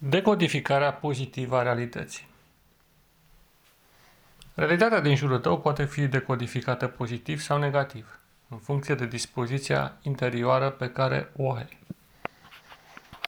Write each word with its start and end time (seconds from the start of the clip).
Decodificarea 0.00 0.92
pozitivă 0.92 1.56
a 1.56 1.62
realității. 1.62 2.26
Realitatea 4.54 5.00
din 5.00 5.16
jurul 5.16 5.38
tău 5.38 5.60
poate 5.60 5.84
fi 5.84 6.06
decodificată 6.06 6.86
pozitiv 6.86 7.40
sau 7.40 7.58
negativ, 7.58 8.18
în 8.48 8.58
funcție 8.58 8.94
de 8.94 9.06
dispoziția 9.06 9.96
interioară 10.02 10.70
pe 10.70 10.90
care 10.90 11.32
o 11.36 11.52
ai. 11.52 11.78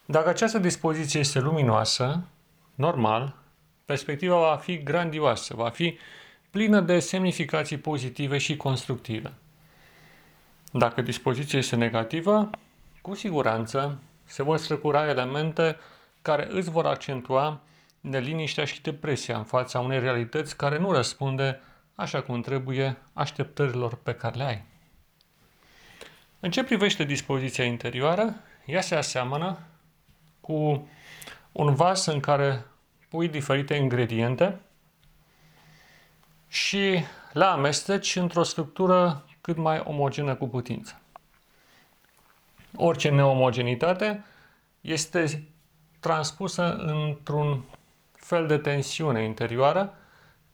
Dacă 0.05 0.29
această 0.29 0.59
dispoziție 0.59 1.21
este 1.21 1.41
luminoasă, 1.41 2.23
normal, 2.75 3.37
perspectiva 3.85 4.39
va 4.39 4.57
fi 4.57 4.83
grandioasă, 4.83 5.55
va 5.55 5.71
fi 5.71 5.99
plină 6.51 6.81
de 6.81 6.99
semnificații 6.99 7.79
pozitive 7.79 8.39
și 8.39 8.57
constructive. 8.57 9.33
Dacă 10.73 11.03
dispoziția 11.03 11.59
este 11.59 11.77
negativă, 11.77 12.51
cu 13.01 13.15
siguranță 13.15 13.99
se 14.25 14.43
vor 14.43 14.59
străcura 14.59 15.09
elemente 15.09 15.77
care 16.23 16.47
îți 16.51 16.71
vor 16.71 16.87
accentua 16.87 17.61
neliniștea 18.01 18.65
și 18.65 18.83
depresia 18.83 19.37
în 19.37 19.45
fața 19.45 19.81
unei 19.81 20.01
realități 20.01 20.57
care 20.57 20.79
nu 20.79 20.93
răspunde 20.93 21.61
așa 21.95 22.23
cum 22.23 22.41
trebuie 22.41 22.97
așteptărilor 23.13 23.95
pe 23.95 24.15
care 24.15 24.37
le 24.37 24.45
ai. 24.45 24.65
În 26.41 26.51
ce 26.51 26.65
privește 26.65 27.05
dispoziția 27.05 27.65
interioară, 27.65 28.35
ea 28.67 28.81
se 28.81 28.95
aseamănă 28.95 29.59
cu 30.41 30.89
un 31.53 31.75
vas 31.75 32.07
în 32.07 32.21
care 32.21 32.65
pui 33.09 33.29
diferite 33.29 33.75
ingrediente 33.75 34.61
și 36.49 37.05
le 37.33 37.45
amesteci 37.45 38.17
într-o 38.17 38.43
structură 38.43 39.25
cât 39.41 39.57
mai 39.57 39.83
omogenă 39.85 40.35
cu 40.35 40.49
putință. 40.49 41.01
Orice 42.77 43.09
neomogenitate 43.11 44.25
este 44.81 45.49
transpusă 46.01 46.77
într-un 46.77 47.65
fel 48.13 48.47
de 48.47 48.57
tensiune 48.57 49.25
interioară 49.25 49.95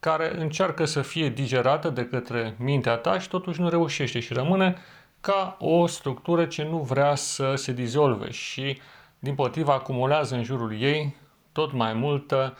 care 0.00 0.41
încearcă 0.41 0.84
să 0.84 1.02
fie 1.02 1.28
digerată 1.28 1.89
de 1.91 2.06
către 2.06 2.55
mintea 2.58 2.97
ta 2.97 3.19
și 3.19 3.28
totuși 3.28 3.61
nu 3.61 3.69
reușește 3.69 4.20
și 4.20 4.33
rămâne 4.33 4.77
ca 5.20 5.56
o 5.61 5.86
structură 5.86 6.44
ce 6.44 6.64
nu 6.64 6.78
vrea 6.78 7.14
să 7.14 7.55
se 7.55 7.72
dizolve 7.72 8.30
și 8.30 8.80
din 9.19 9.34
potriva 9.34 9.72
acumulează 9.72 10.34
în 10.34 10.42
jurul 10.42 10.80
ei 10.80 11.17
tot 11.52 11.72
mai 11.72 11.92
multă 11.92 12.56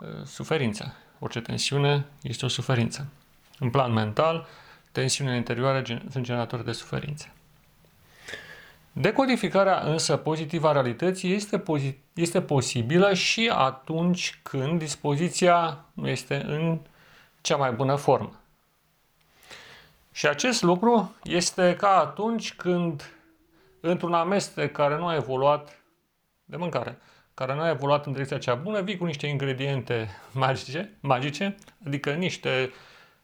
uh, 0.00 0.08
suferință. 0.24 0.94
Orice 1.18 1.40
tensiune 1.40 2.06
este 2.22 2.44
o 2.44 2.48
suferință. 2.48 3.06
În 3.58 3.70
plan 3.70 3.92
mental, 3.92 4.46
tensiunile 4.92 5.36
interioare 5.36 6.02
sunt 6.10 6.24
generatoare 6.24 6.64
de 6.64 6.72
suferință. 6.72 7.26
Decodificarea 9.00 9.80
însă 9.80 10.16
pozitivă 10.16 10.68
a 10.68 10.72
realității 10.72 11.34
este, 11.34 11.62
este 12.12 12.42
posibilă 12.42 13.14
și 13.14 13.50
atunci 13.54 14.40
când 14.42 14.78
dispoziția 14.78 15.84
nu 15.92 16.08
este 16.08 16.44
în 16.46 16.80
cea 17.40 17.56
mai 17.56 17.72
bună 17.72 17.94
formă. 17.94 18.40
Și 20.12 20.26
acest 20.26 20.62
lucru 20.62 21.14
este 21.22 21.76
ca 21.76 21.98
atunci 21.98 22.54
când 22.54 23.10
într-un 23.80 24.12
amestec 24.12 24.72
care 24.72 24.96
nu 24.96 25.06
a 25.06 25.14
evoluat 25.14 25.82
de 26.44 26.56
mâncare, 26.56 26.98
care 27.34 27.54
nu 27.54 27.60
a 27.60 27.68
evoluat 27.68 28.06
în 28.06 28.12
direcția 28.12 28.38
cea 28.38 28.54
bună, 28.54 28.80
vii 28.80 28.96
cu 28.96 29.04
niște 29.04 29.26
ingrediente 29.26 30.08
magice, 30.32 30.96
magice 31.00 31.54
adică 31.86 32.12
niște 32.12 32.72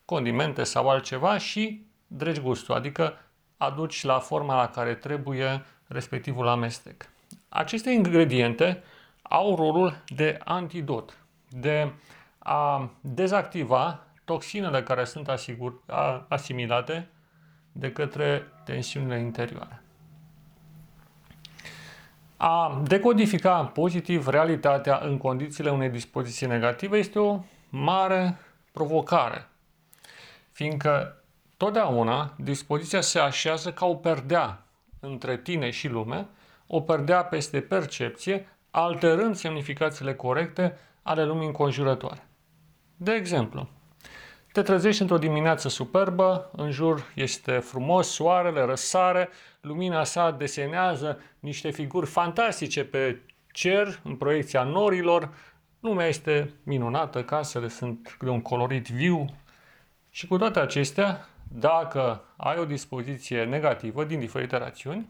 condimente 0.05 0.63
sau 0.63 0.89
altceva 0.89 1.39
și 1.39 1.87
dregi 2.07 2.41
gustul, 2.41 2.75
adică 2.75 3.19
aduci 3.57 4.03
la 4.03 4.19
forma 4.19 4.57
la 4.57 4.69
care 4.69 4.95
trebuie 4.95 5.65
respectivul 5.87 6.49
amestec. 6.49 7.09
Aceste 7.49 7.91
ingrediente 7.91 8.83
au 9.23 9.57
rolul 9.57 10.03
de 10.07 10.39
antidot, 10.45 11.19
de 11.49 11.93
a 12.39 12.91
dezactiva 13.01 14.07
toxinele 14.25 14.83
care 14.83 15.05
sunt 15.05 15.29
asigur, 15.29 15.81
a, 15.87 16.27
asimilate 16.29 17.09
de 17.73 17.93
către 17.93 18.47
tensiunile 18.65 19.19
interioare. 19.19 19.83
A 22.37 22.83
decodifica 22.85 23.65
pozitiv 23.65 24.27
realitatea 24.27 24.99
în 25.03 25.19
condițiile 25.19 25.71
unei 25.71 25.89
dispoziții 25.89 26.47
negative 26.47 26.97
este 26.99 27.19
o 27.19 27.41
mare 27.69 28.39
provocare, 28.73 29.49
fiindcă 30.53 31.24
Totdeauna, 31.57 32.35
dispoziția 32.37 33.01
se 33.01 33.19
așează 33.19 33.73
ca 33.73 33.87
o 33.87 33.95
perdea 33.95 34.67
între 35.01 35.37
tine 35.37 35.71
și 35.71 35.89
lume, 35.89 36.27
o 36.67 36.81
perdea 36.81 37.25
peste 37.25 37.61
percepție, 37.61 38.49
alterând 38.71 39.37
semnificațiile 39.37 40.15
corecte 40.15 40.79
ale 41.03 41.25
lumii 41.25 41.47
înconjurătoare. 41.47 42.29
De 42.97 43.13
exemplu, 43.13 43.69
te 44.53 44.63
trezești 44.63 45.03
într-o 45.03 45.19
dimineață 45.19 45.69
superbă, 45.69 46.51
în 46.57 46.71
jur 46.71 47.13
este 47.15 47.59
frumos, 47.59 48.09
soarele 48.09 48.65
răsare, 48.65 49.29
lumina 49.61 50.05
sa 50.05 50.31
desenează 50.31 51.21
niște 51.41 51.71
figuri 51.71 52.07
fantastice 52.07 52.85
pe 52.85 53.21
cer, 53.53 54.01
în 54.03 54.17
proiecția 54.17 54.63
norilor, 54.63 55.35
lumea 55.81 56.07
este 56.07 56.53
minunată, 56.63 57.25
casele 57.25 57.69
sunt 57.69 58.17
de 58.21 58.29
un 58.29 58.43
colorit 58.43 58.89
viu 58.89 59.25
și 60.11 60.27
cu 60.27 60.39
toate 60.39 60.59
acestea, 60.59 61.29
dacă 61.57 62.25
ai 62.37 62.59
o 62.59 62.65
dispoziție 62.65 63.45
negativă 63.45 64.05
din 64.05 64.19
diferite 64.19 64.57
rațiuni, 64.57 65.09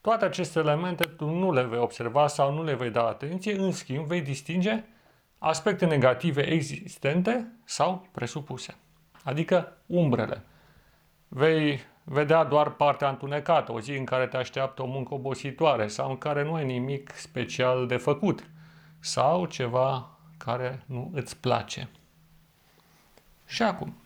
toate 0.00 0.24
aceste 0.24 0.58
elemente 0.58 1.04
tu 1.04 1.28
nu 1.28 1.52
le 1.52 1.62
vei 1.62 1.78
observa 1.78 2.26
sau 2.26 2.52
nu 2.52 2.62
le 2.64 2.74
vei 2.74 2.90
da 2.90 3.06
atenție, 3.06 3.58
în 3.58 3.72
schimb 3.72 4.06
vei 4.06 4.20
distinge 4.20 4.84
aspecte 5.38 5.86
negative 5.86 6.42
existente 6.42 7.52
sau 7.64 8.08
presupuse, 8.12 8.76
adică 9.24 9.76
umbrele. 9.86 10.42
Vei 11.28 11.80
vedea 12.04 12.44
doar 12.44 12.70
partea 12.70 13.08
întunecată, 13.08 13.72
o 13.72 13.80
zi 13.80 13.92
în 13.92 14.04
care 14.04 14.26
te 14.26 14.36
așteaptă 14.36 14.82
o 14.82 14.86
muncă 14.86 15.14
obositoare 15.14 15.86
sau 15.86 16.10
în 16.10 16.18
care 16.18 16.44
nu 16.44 16.54
ai 16.54 16.64
nimic 16.64 17.12
special 17.14 17.86
de 17.86 17.96
făcut 17.96 18.50
sau 18.98 19.46
ceva 19.46 20.18
care 20.36 20.82
nu 20.86 21.10
îți 21.14 21.36
place. 21.36 21.88
Și 23.46 23.62
acum, 23.62 24.01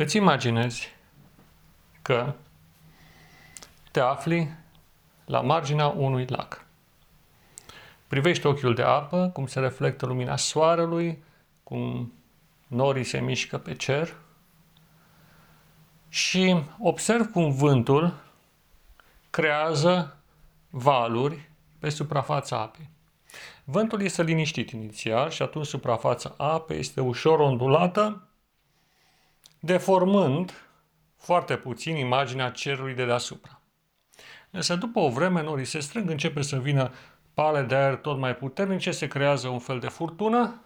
Îți 0.00 0.16
imaginezi 0.16 0.88
că 2.02 2.34
te 3.90 4.00
afli 4.00 4.56
la 5.24 5.40
marginea 5.40 5.86
unui 5.86 6.24
lac. 6.26 6.64
Privești 8.06 8.46
ochiul 8.46 8.74
de 8.74 8.82
apă, 8.82 9.30
cum 9.32 9.46
se 9.46 9.60
reflectă 9.60 10.06
lumina 10.06 10.36
soarelui, 10.36 11.22
cum 11.62 12.12
norii 12.66 13.04
se 13.04 13.20
mișcă 13.20 13.58
pe 13.58 13.74
cer 13.74 14.14
și 16.08 16.62
observ 16.78 17.30
cum 17.30 17.50
vântul 17.50 18.14
creează 19.30 20.16
valuri 20.70 21.50
pe 21.78 21.88
suprafața 21.88 22.60
apei. 22.60 22.90
Vântul 23.64 24.02
este 24.02 24.22
liniștit 24.22 24.70
inițial 24.70 25.30
și 25.30 25.42
atunci 25.42 25.66
suprafața 25.66 26.34
apei 26.36 26.78
este 26.78 27.00
ușor 27.00 27.38
ondulată 27.38 28.27
deformând 29.60 30.68
foarte 31.16 31.56
puțin 31.56 31.96
imaginea 31.96 32.50
cerului 32.50 32.94
de 32.94 33.04
deasupra. 33.04 33.60
Însă 34.50 34.76
după 34.76 35.00
o 35.00 35.08
vreme 35.08 35.42
norii 35.42 35.64
se 35.64 35.78
strâng, 35.78 36.10
începe 36.10 36.42
să 36.42 36.58
vină 36.58 36.92
pale 37.34 37.62
de 37.62 37.74
aer 37.74 37.96
tot 37.96 38.18
mai 38.18 38.36
puternice, 38.36 38.90
se 38.90 39.06
creează 39.06 39.48
un 39.48 39.58
fel 39.58 39.78
de 39.78 39.88
furtună 39.88 40.62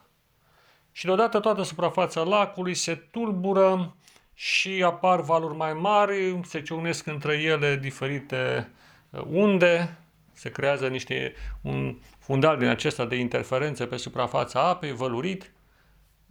și 0.92 1.04
deodată 1.04 1.40
toată 1.40 1.62
suprafața 1.62 2.22
lacului 2.22 2.74
se 2.74 2.94
tulbură 2.94 3.96
și 4.34 4.82
apar 4.84 5.20
valuri 5.20 5.56
mai 5.56 5.72
mari, 5.72 6.40
se 6.44 6.62
ciunesc 6.62 7.06
între 7.06 7.34
ele 7.34 7.76
diferite 7.76 8.70
uh, 9.10 9.22
unde, 9.26 9.98
se 10.32 10.50
creează 10.50 10.88
niște, 10.88 11.34
un 11.60 11.98
fundal 12.18 12.58
din 12.58 12.68
acesta 12.68 13.04
de 13.04 13.16
interferențe 13.16 13.86
pe 13.86 13.96
suprafața 13.96 14.68
apei, 14.68 14.92
vălurit, 14.92 15.52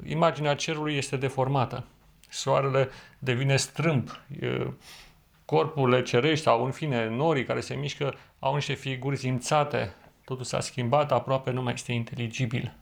imaginea 0.05 0.55
cerului 0.55 0.95
este 0.95 1.17
deformată 1.17 1.85
soarele 2.31 2.89
devine 3.19 3.55
strâmb, 3.55 4.09
corpurile 5.45 6.01
cerești 6.01 6.43
sau 6.43 6.65
în 6.65 6.71
fine 6.71 7.09
norii 7.09 7.45
care 7.45 7.59
se 7.59 7.73
mișcă 7.73 8.13
au 8.39 8.55
niște 8.55 8.73
figuri 8.73 9.17
simțate, 9.17 9.93
totul 10.25 10.43
s-a 10.45 10.59
schimbat, 10.59 11.11
aproape 11.11 11.51
nu 11.51 11.61
mai 11.61 11.73
este 11.73 11.91
inteligibil. 11.91 12.75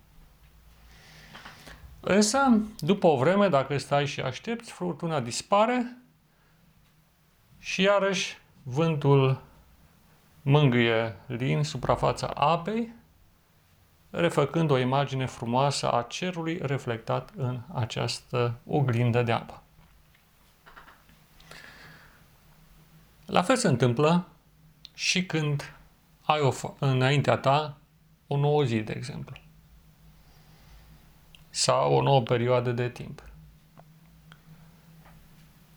Însă, 2.00 2.62
după 2.78 3.08
o 3.08 3.18
vreme, 3.18 3.48
dacă 3.48 3.78
stai 3.78 4.06
și 4.06 4.22
aștepți, 4.22 4.72
furtuna 4.72 5.20
dispare 5.20 5.98
și 7.60 7.82
iarăși 7.82 8.38
vântul 8.64 9.42
mângâie 10.42 11.16
lin 11.26 11.64
suprafața 11.64 12.28
apei, 12.28 12.94
refăcând 14.10 14.70
o 14.70 14.78
imagine 14.78 15.26
frumoasă 15.26 15.92
a 15.92 16.02
cerului 16.02 16.60
reflectat 16.62 17.32
în 17.36 17.62
această 17.74 18.60
oglindă 18.66 19.24
de 19.24 19.32
apă. 19.32 19.62
La 23.26 23.42
fel 23.42 23.58
se 23.58 23.68
întâmplă 23.68 24.28
și 24.94 25.26
când 25.26 25.74
ai 26.22 26.40
o, 26.40 26.52
înaintea 26.80 27.38
ta 27.38 27.78
o 28.28 28.38
nouă 28.38 28.64
zi, 28.64 28.80
de 28.80 28.94
exemplu. 28.96 29.36
Sau 31.50 31.94
o 31.94 32.02
nouă 32.02 32.22
perioadă 32.22 32.72
de 32.72 32.90
timp. 32.90 33.24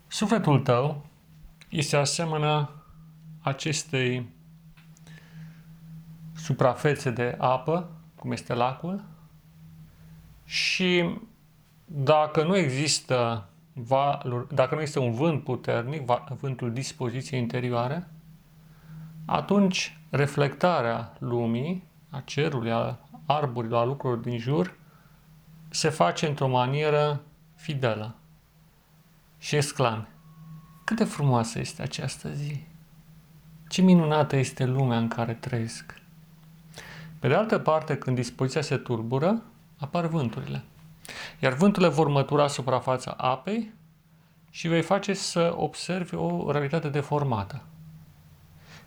Sufletul 0.07 0.59
tău 0.59 1.05
este 1.69 1.95
asemenea 1.95 2.69
acestei 3.41 4.29
suprafețe 6.35 7.09
de 7.09 7.35
apă, 7.39 7.89
cum 8.23 8.31
este 8.31 8.53
lacul, 8.53 9.03
și 10.45 11.17
dacă 11.85 12.43
nu 12.43 12.57
există 12.57 13.49
valuri, 13.73 14.55
dacă 14.55 14.75
nu 14.75 14.81
este 14.81 14.99
un 14.99 15.11
vânt 15.11 15.43
puternic, 15.43 16.11
vântul 16.39 16.73
dispoziției 16.73 17.39
interioare, 17.39 18.07
atunci 19.25 19.97
reflectarea 20.09 21.13
lumii, 21.19 21.83
a 22.09 22.21
cerului, 22.25 22.71
a 22.71 22.99
arborilor, 23.25 23.81
a 23.81 23.85
lucrurilor 23.85 24.23
din 24.23 24.37
jur, 24.37 24.77
se 25.69 25.89
face 25.89 26.27
într-o 26.27 26.47
manieră 26.47 27.21
fidelă 27.55 28.15
și 29.37 29.55
exclame. 29.55 30.07
Cât 30.83 30.97
de 30.97 31.03
frumoasă 31.03 31.59
este 31.59 31.81
această 31.81 32.29
zi! 32.29 32.63
Ce 33.67 33.81
minunată 33.81 34.35
este 34.35 34.65
lumea 34.65 34.97
în 34.97 35.07
care 35.07 35.33
trăiesc! 35.33 36.02
Pe 37.23 37.29
de 37.29 37.35
altă 37.35 37.59
parte, 37.59 37.97
când 37.97 38.15
dispoziția 38.15 38.61
se 38.61 38.77
tulbură, 38.77 39.41
apar 39.77 40.05
vânturile. 40.05 40.63
Iar 41.39 41.53
vânturile 41.53 41.89
vor 41.91 42.07
mătura 42.07 42.47
suprafața 42.47 43.11
apei 43.11 43.73
și 44.49 44.67
vei 44.67 44.81
face 44.81 45.13
să 45.13 45.53
observi 45.57 46.15
o 46.15 46.51
realitate 46.51 46.89
deformată. 46.89 47.63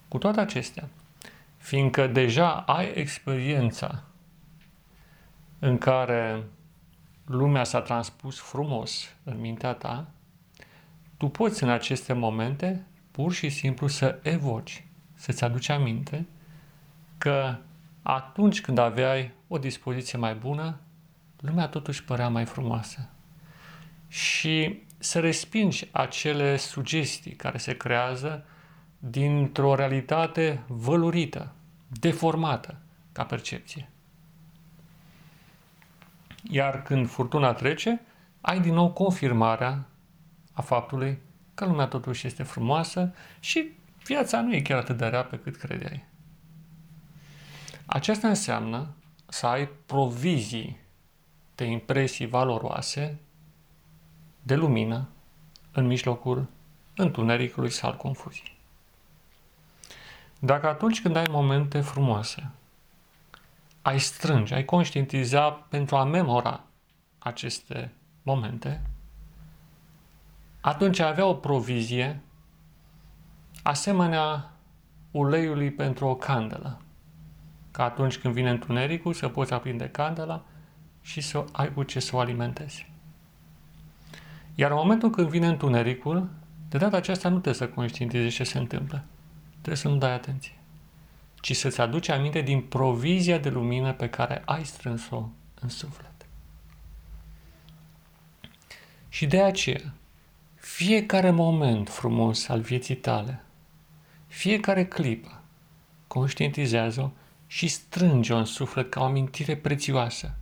Cu 0.08 0.18
toate 0.18 0.40
acestea, 0.40 0.88
fiindcă 1.56 2.06
deja 2.06 2.52
ai 2.56 2.92
experiența 2.94 4.02
în 5.58 5.78
care 5.78 6.44
lumea 7.26 7.64
s-a 7.64 7.80
transpus 7.80 8.38
frumos 8.38 9.14
în 9.24 9.40
mintea 9.40 9.72
ta, 9.72 10.06
tu 11.16 11.28
poți 11.28 11.62
în 11.62 11.68
aceste 11.68 12.12
momente 12.12 12.86
pur 13.10 13.32
și 13.32 13.48
simplu 13.48 13.86
să 13.86 14.18
evoci, 14.22 14.84
să-ți 15.14 15.44
aduci 15.44 15.68
aminte 15.68 16.26
că 17.18 17.56
atunci 18.08 18.60
când 18.60 18.78
aveai 18.78 19.32
o 19.48 19.58
dispoziție 19.58 20.18
mai 20.18 20.34
bună, 20.34 20.80
lumea 21.40 21.68
totuși 21.68 22.04
părea 22.04 22.28
mai 22.28 22.44
frumoasă. 22.44 23.08
Și 24.08 24.82
să 24.98 25.20
respingi 25.20 25.88
acele 25.92 26.56
sugestii 26.56 27.32
care 27.32 27.58
se 27.58 27.76
creează 27.76 28.44
dintr-o 28.98 29.74
realitate 29.74 30.62
vălurită, 30.66 31.52
deformată 31.88 32.78
ca 33.12 33.24
percepție. 33.24 33.90
Iar 36.50 36.82
când 36.82 37.08
furtuna 37.08 37.52
trece, 37.52 38.00
ai 38.40 38.60
din 38.60 38.74
nou 38.74 38.92
confirmarea 38.92 39.88
a 40.52 40.62
faptului 40.62 41.18
că 41.54 41.64
lumea 41.64 41.86
totuși 41.86 42.26
este 42.26 42.42
frumoasă 42.42 43.14
și 43.40 43.70
viața 44.04 44.40
nu 44.40 44.54
e 44.54 44.60
chiar 44.60 44.78
atât 44.78 44.96
de 44.96 45.06
rea 45.06 45.24
pe 45.24 45.38
cât 45.38 45.56
credeai. 45.56 46.14
Aceasta 47.86 48.28
înseamnă 48.28 48.94
să 49.28 49.46
ai 49.46 49.68
provizii 49.86 50.78
de 51.54 51.64
impresii 51.64 52.26
valoroase 52.26 53.18
de 54.42 54.54
lumină 54.54 55.08
în 55.72 55.86
mijlocul 55.86 56.48
întunericului 56.96 57.70
sau 57.70 57.90
al 57.90 57.96
confuziei. 57.96 58.56
Dacă 60.38 60.68
atunci 60.68 61.02
când 61.02 61.16
ai 61.16 61.26
momente 61.30 61.80
frumoase, 61.80 62.50
ai 63.82 63.98
strânge, 63.98 64.54
ai 64.54 64.64
conștientiza 64.64 65.50
pentru 65.50 65.96
a 65.96 66.04
memora 66.04 66.64
aceste 67.18 67.92
momente, 68.22 68.82
atunci 70.60 70.98
ai 70.98 71.08
avea 71.08 71.26
o 71.26 71.34
provizie 71.34 72.20
asemenea 73.62 74.50
uleiului 75.10 75.70
pentru 75.70 76.06
o 76.06 76.14
candelă. 76.14 76.80
Ca 77.76 77.84
atunci 77.84 78.19
când 78.19 78.34
vine 78.34 78.50
întunericul 78.50 79.12
să 79.12 79.28
poți 79.28 79.52
aprinde 79.52 79.88
candela 79.88 80.44
și 81.02 81.20
să 81.20 81.44
ai 81.52 81.73
cu 81.73 81.82
ce 81.82 82.00
să 82.00 82.17
o 82.17 82.19
alimentezi. 82.19 82.90
Iar 84.55 84.70
în 84.70 84.76
momentul 84.76 85.11
când 85.11 85.28
vine 85.28 85.46
întunericul, 85.46 86.28
de 86.69 86.78
data 86.78 86.96
aceasta 86.96 87.28
nu 87.28 87.34
trebuie 87.34 87.55
să 87.55 87.75
conștientizezi 87.75 88.34
ce 88.34 88.44
se 88.44 88.58
întâmplă. 88.58 89.05
Trebuie 89.50 89.76
să 89.76 89.88
nu 89.88 89.96
dai 89.96 90.12
atenție. 90.12 90.52
Ci 91.40 91.56
să-ți 91.56 91.81
aduci 91.81 92.08
aminte 92.08 92.40
din 92.40 92.61
provizia 92.61 93.38
de 93.38 93.49
lumină 93.49 93.93
pe 93.93 94.08
care 94.08 94.43
ai 94.44 94.64
strâns-o 94.64 95.28
în 95.61 95.69
suflet. 95.69 96.26
Și 99.08 99.26
de 99.26 99.43
aceea, 99.43 99.94
fiecare 100.55 101.31
moment 101.31 101.88
frumos 101.88 102.49
al 102.49 102.61
vieții 102.61 102.96
tale, 102.96 103.44
fiecare 104.26 104.87
clipă, 104.87 105.40
conștientizează-o 106.06 107.11
și 107.46 107.69
strânge-o 107.69 108.37
în 108.37 108.44
suflet 108.44 108.90
ca 108.90 109.00
o 109.00 109.04
amintire 109.04 109.56
prețioasă. 109.56 110.34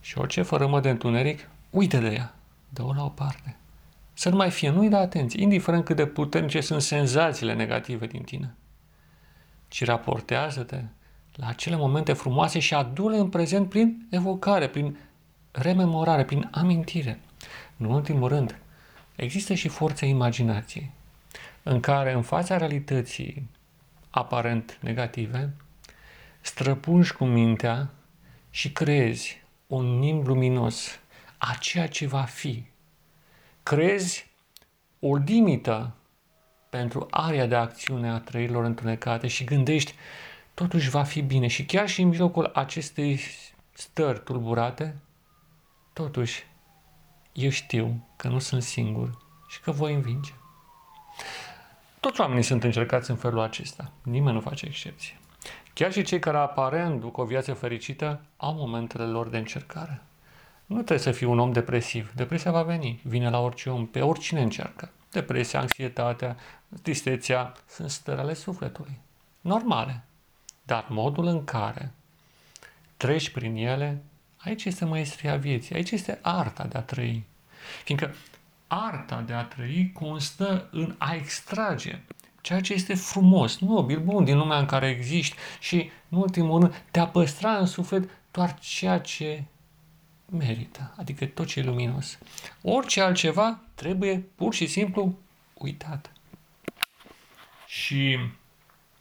Și 0.00 0.18
orice 0.18 0.42
fărâmă 0.42 0.80
de 0.80 0.90
întuneric, 0.90 1.48
uite 1.70 1.98
de 1.98 2.12
ea, 2.12 2.34
dă-o 2.68 2.92
la 2.92 3.04
o 3.04 3.08
parte. 3.08 3.56
Să 4.12 4.28
nu 4.28 4.36
mai 4.36 4.50
fie, 4.50 4.70
nu-i 4.70 4.88
da 4.88 4.98
atenție, 4.98 5.42
indiferent 5.42 5.84
cât 5.84 5.96
de 5.96 6.06
puternice 6.06 6.60
sunt 6.60 6.82
senzațiile 6.82 7.54
negative 7.54 8.06
din 8.06 8.22
tine. 8.22 8.54
Ci 9.68 9.84
raportează-te 9.84 10.82
la 11.34 11.48
acele 11.48 11.76
momente 11.76 12.12
frumoase 12.12 12.58
și 12.58 12.74
adu-le 12.74 13.16
în 13.16 13.28
prezent 13.28 13.68
prin 13.68 14.06
evocare, 14.10 14.68
prin 14.68 14.98
rememorare, 15.50 16.24
prin 16.24 16.48
amintire. 16.52 17.20
Nu 17.76 17.88
în 17.88 17.94
ultimul 17.94 18.28
rând, 18.28 18.58
există 19.16 19.54
și 19.54 19.68
forța 19.68 20.06
imaginației, 20.06 20.90
în 21.62 21.80
care 21.80 22.12
în 22.12 22.22
fața 22.22 22.56
realității 22.56 23.48
aparent 24.10 24.78
negative, 24.80 25.54
străpungi 26.46 27.12
cu 27.12 27.24
mintea 27.24 27.90
și 28.50 28.72
creezi 28.72 29.42
un 29.66 29.98
nimb 29.98 30.26
luminos 30.26 31.00
a 31.38 31.56
ceea 31.60 31.88
ce 31.88 32.06
va 32.06 32.22
fi. 32.22 32.64
Crezi 33.62 34.30
o 35.00 35.16
limită 35.16 35.94
pentru 36.70 37.06
area 37.10 37.46
de 37.46 37.54
acțiune 37.54 38.10
a 38.10 38.18
trăirilor 38.18 38.64
întunecate 38.64 39.26
și 39.26 39.44
gândești 39.44 39.94
totuși 40.54 40.90
va 40.90 41.02
fi 41.02 41.22
bine 41.22 41.46
și 41.46 41.64
chiar 41.64 41.88
și 41.88 42.02
în 42.02 42.08
mijlocul 42.08 42.50
acestei 42.54 43.20
stări 43.72 44.22
tulburate, 44.22 44.96
totuși 45.92 46.44
eu 47.32 47.50
știu 47.50 48.08
că 48.16 48.28
nu 48.28 48.38
sunt 48.38 48.62
singur 48.62 49.18
și 49.48 49.60
că 49.60 49.70
voi 49.70 49.94
învinge. 49.94 50.32
Toți 52.00 52.20
oamenii 52.20 52.42
sunt 52.42 52.64
încercați 52.64 53.10
în 53.10 53.16
felul 53.16 53.40
acesta. 53.40 53.92
Nimeni 54.02 54.34
nu 54.34 54.40
face 54.40 54.66
excepție. 54.66 55.16
Chiar 55.78 55.92
și 55.92 56.02
cei 56.02 56.18
care 56.18 56.36
aparent 56.36 57.00
duc 57.00 57.16
o 57.16 57.24
viață 57.24 57.52
fericită 57.52 58.20
au 58.36 58.54
momentele 58.54 59.04
lor 59.04 59.28
de 59.28 59.36
încercare. 59.36 60.02
Nu 60.66 60.76
trebuie 60.76 60.98
să 60.98 61.12
fii 61.12 61.26
un 61.26 61.38
om 61.38 61.52
depresiv. 61.52 62.12
Depresia 62.14 62.50
va 62.50 62.62
veni. 62.62 63.00
Vine 63.02 63.30
la 63.30 63.40
orice 63.40 63.70
om, 63.70 63.86
pe 63.86 64.00
oricine 64.00 64.42
încearcă. 64.42 64.90
Depresia, 65.10 65.60
anxietatea, 65.60 66.36
tristețea 66.82 67.52
sunt 67.68 67.90
stări 67.90 68.20
ale 68.20 68.34
sufletului. 68.34 68.98
Normale. 69.40 70.04
Dar 70.62 70.86
modul 70.88 71.26
în 71.26 71.44
care 71.44 71.92
treci 72.96 73.30
prin 73.30 73.56
ele, 73.56 74.02
aici 74.36 74.64
este 74.64 74.84
maestria 74.84 75.36
vieții, 75.36 75.74
aici 75.74 75.90
este 75.90 76.18
arta 76.22 76.64
de 76.64 76.78
a 76.78 76.82
trăi. 76.82 77.24
Fiindcă 77.84 78.14
arta 78.66 79.20
de 79.20 79.32
a 79.32 79.44
trăi 79.44 79.90
constă 79.94 80.68
în 80.70 80.94
a 80.98 81.14
extrage 81.14 82.00
ceea 82.46 82.60
ce 82.60 82.72
este 82.72 82.94
frumos, 82.94 83.58
nobil, 83.58 84.00
bun 84.00 84.24
din 84.24 84.36
lumea 84.36 84.58
în 84.58 84.66
care 84.66 84.88
existi 84.88 85.36
și, 85.60 85.90
în 86.08 86.18
ultimul 86.18 86.60
rând, 86.60 86.82
te 86.90 86.98
a 86.98 87.06
păstra 87.06 87.56
în 87.56 87.66
suflet 87.66 88.10
doar 88.30 88.58
ceea 88.58 89.00
ce 89.00 89.44
merită, 90.30 90.94
adică 90.96 91.26
tot 91.26 91.46
ce 91.46 91.60
e 91.60 91.62
luminos. 91.62 92.18
Orice 92.62 93.00
altceva 93.00 93.60
trebuie 93.74 94.24
pur 94.34 94.54
și 94.54 94.66
simplu 94.66 95.18
uitat. 95.54 96.12
Și 97.66 98.18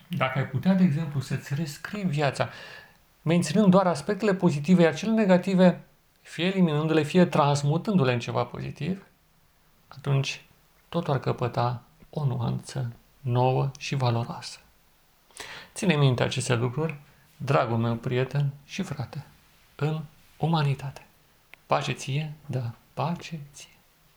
dacă 0.08 0.38
ai 0.38 0.48
putea, 0.48 0.74
de 0.74 0.84
exemplu, 0.84 1.20
să-ți 1.20 1.54
rescrii 1.54 2.04
viața, 2.04 2.50
menținând 3.22 3.68
doar 3.68 3.88
aspectele 3.88 4.34
pozitive, 4.34 4.84
iar 4.84 4.96
cele 4.96 5.12
negative, 5.12 5.84
fie 6.22 6.46
eliminându-le, 6.46 7.04
fie 7.04 7.26
transmutându-le 7.26 8.14
în 8.14 8.20
ceva 8.20 8.44
pozitiv, 8.44 9.06
atunci 9.88 10.46
tot 10.90 11.08
ar 11.08 11.20
căpăta 11.20 11.84
o 12.10 12.26
nuanță 12.26 12.96
nouă 13.26 13.72
și 13.80 13.96
valoroasă. 13.96 14.60
Ține 15.74 15.96
minte 15.96 16.24
aceste 16.24 16.56
lucruri, 16.56 17.00
dragul 17.38 17.78
meu 17.78 17.96
prieten 17.96 18.54
și 18.66 18.82
frate, 18.82 19.26
în 19.76 20.02
umanitate. 20.38 21.06
Pace 21.66 21.92
ție, 21.92 22.34
da, 22.46 22.72
pace 22.94 23.40
ție. 23.54 23.75